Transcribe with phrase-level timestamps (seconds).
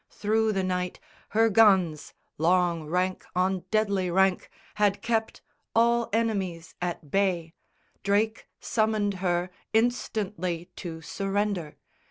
[0.09, 0.99] Through the night
[1.29, 4.49] Her guns, long rank on deadly rank,
[4.81, 5.43] had kept
[5.75, 7.53] All enemies at bay.
[8.01, 11.77] Drake summoned her Instantly to surrender.